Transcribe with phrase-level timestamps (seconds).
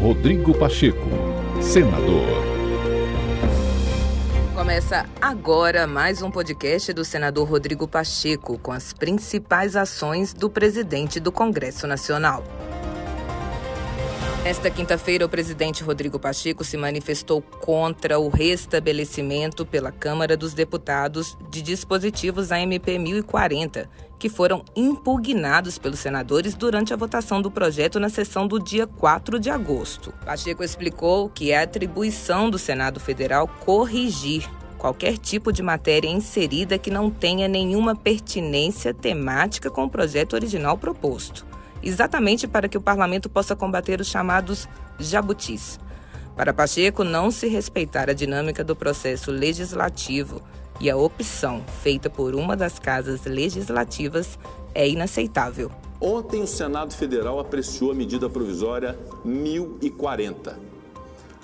[0.00, 1.08] Rodrigo Pacheco,
[1.60, 2.24] senador.
[4.54, 11.18] Começa agora mais um podcast do senador Rodrigo Pacheco com as principais ações do presidente
[11.18, 12.44] do Congresso Nacional.
[14.48, 21.36] Nesta quinta-feira, o presidente Rodrigo Pacheco se manifestou contra o restabelecimento pela Câmara dos Deputados
[21.50, 28.08] de dispositivos AMP 1040, que foram impugnados pelos senadores durante a votação do projeto na
[28.08, 30.14] sessão do dia 4 de agosto.
[30.24, 36.90] Pacheco explicou que é atribuição do Senado Federal corrigir qualquer tipo de matéria inserida que
[36.90, 41.47] não tenha nenhuma pertinência temática com o projeto original proposto
[41.88, 45.80] exatamente para que o parlamento possa combater os chamados jabutis.
[46.36, 50.40] Para Pacheco, não se respeitar a dinâmica do processo legislativo
[50.80, 54.38] e a opção feita por uma das casas legislativas
[54.74, 55.72] é inaceitável.
[56.00, 60.56] Ontem, o Senado Federal apreciou a medida provisória 1040.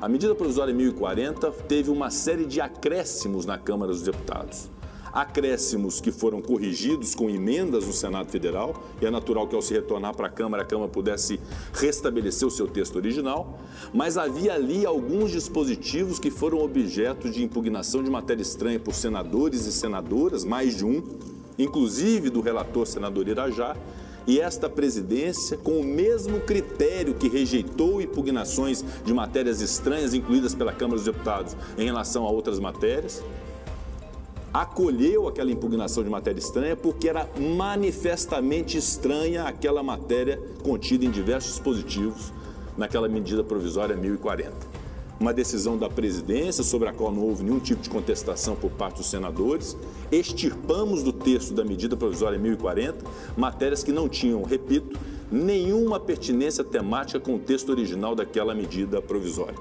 [0.00, 4.73] A medida provisória 1040 teve uma série de acréscimos na Câmara dos Deputados
[5.14, 9.72] acréscimos que foram corrigidos com emendas no Senado Federal, e é natural que ao se
[9.72, 11.38] retornar para a Câmara, a Câmara pudesse
[11.72, 13.60] restabelecer o seu texto original,
[13.92, 19.66] mas havia ali alguns dispositivos que foram objeto de impugnação de matéria estranha por senadores
[19.66, 21.00] e senadoras, mais de um,
[21.56, 23.76] inclusive do relator senador Irajá,
[24.26, 30.72] e esta presidência, com o mesmo critério que rejeitou impugnações de matérias estranhas incluídas pela
[30.72, 33.22] Câmara dos Deputados em relação a outras matérias,
[34.54, 41.54] acolheu aquela impugnação de matéria estranha porque era manifestamente estranha aquela matéria contida em diversos
[41.54, 42.32] dispositivos
[42.76, 44.52] naquela medida provisória 1040.
[45.18, 48.98] Uma decisão da presidência sobre a qual não houve nenhum tipo de contestação por parte
[48.98, 49.76] dos senadores.
[50.10, 53.04] Extirpamos do texto da medida provisória 1040
[53.36, 54.98] matérias que não tinham, repito,
[55.32, 59.58] nenhuma pertinência temática com o texto original daquela medida provisória.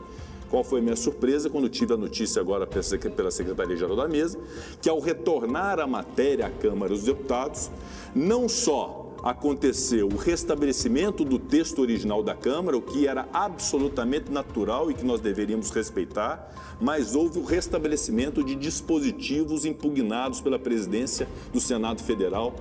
[0.54, 4.38] Qual foi a minha surpresa quando tive a notícia agora pela Secretaria-Geral da Mesa,
[4.80, 7.72] que ao retornar a matéria à Câmara dos Deputados,
[8.14, 14.92] não só aconteceu o restabelecimento do texto original da Câmara, o que era absolutamente natural
[14.92, 21.60] e que nós deveríamos respeitar, mas houve o restabelecimento de dispositivos impugnados pela presidência do
[21.60, 22.54] Senado Federal,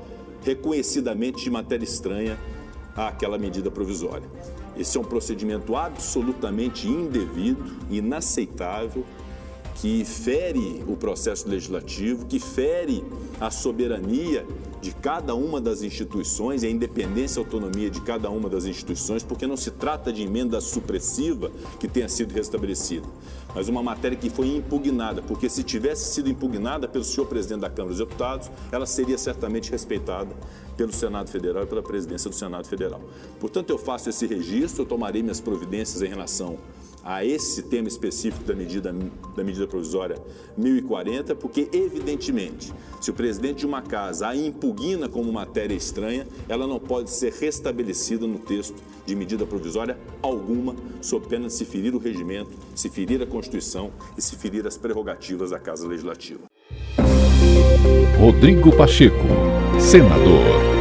[0.42, 2.38] reconhecidamente de matéria estranha
[2.96, 4.26] àquela medida provisória.
[4.76, 9.04] Esse é um procedimento absolutamente indevido, inaceitável,
[9.74, 13.04] que fere o processo legislativo, que fere
[13.40, 14.46] a soberania
[14.80, 19.46] de cada uma das instituições, a independência e autonomia de cada uma das instituições, porque
[19.46, 23.06] não se trata de emenda supressiva que tenha sido restabelecida,
[23.54, 27.70] mas uma matéria que foi impugnada, porque se tivesse sido impugnada pelo senhor presidente da
[27.70, 30.34] Câmara dos Deputados, ela seria certamente respeitada
[30.76, 33.00] pelo Senado Federal e pela presidência do Senado Federal.
[33.38, 36.58] Portanto, eu faço esse registro, eu tomarei minhas providências em relação
[37.04, 38.94] a esse tema específico da medida,
[39.34, 40.16] da medida provisória
[40.56, 46.66] 1040, porque, evidentemente, se o presidente de uma casa a impugna como matéria estranha, ela
[46.66, 51.94] não pode ser restabelecida no texto de medida provisória alguma, sob pena de se ferir
[51.94, 56.42] o regimento, se ferir a Constituição e se ferir as prerrogativas da Casa Legislativa.
[58.16, 59.16] Rodrigo Pacheco,
[59.80, 60.71] senador.